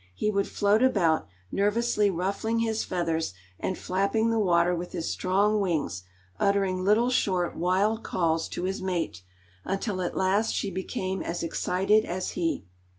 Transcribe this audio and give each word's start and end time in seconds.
He 0.15 0.31
would 0.31 0.47
float 0.47 0.81
about, 0.81 1.27
nervously, 1.51 2.09
ruffling 2.09 2.57
his 2.57 2.83
feathers, 2.83 3.35
and 3.59 3.77
flapping 3.77 4.31
the 4.31 4.39
water 4.39 4.73
with 4.73 4.93
his 4.93 5.07
strong 5.07 5.59
wings, 5.61 6.01
uttering 6.39 6.83
little 6.83 7.11
short, 7.11 7.55
wild 7.55 8.03
calls 8.03 8.47
to 8.49 8.63
his 8.63 8.81
mate, 8.81 9.21
until 9.63 10.01
at 10.01 10.17
last 10.17 10.55
she 10.55 10.71
became 10.71 11.21
as 11.21 11.43
excited 11.43 12.03
as 12.03 12.31
he. 12.31 12.65